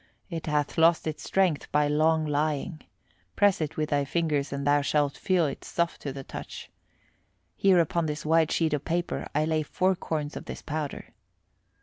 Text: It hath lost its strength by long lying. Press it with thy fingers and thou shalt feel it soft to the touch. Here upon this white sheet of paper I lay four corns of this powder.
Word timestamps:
It 0.31 0.47
hath 0.47 0.79
lost 0.79 1.05
its 1.05 1.21
strength 1.21 1.71
by 1.71 1.87
long 1.87 2.25
lying. 2.25 2.81
Press 3.35 3.61
it 3.61 3.77
with 3.77 3.89
thy 3.91 4.03
fingers 4.03 4.51
and 4.51 4.65
thou 4.65 4.81
shalt 4.81 5.15
feel 5.15 5.45
it 5.45 5.63
soft 5.63 6.01
to 6.01 6.11
the 6.11 6.23
touch. 6.23 6.71
Here 7.55 7.77
upon 7.79 8.07
this 8.07 8.25
white 8.25 8.51
sheet 8.51 8.73
of 8.73 8.83
paper 8.83 9.27
I 9.35 9.45
lay 9.45 9.61
four 9.61 9.95
corns 9.95 10.35
of 10.35 10.45
this 10.45 10.63
powder. 10.63 11.13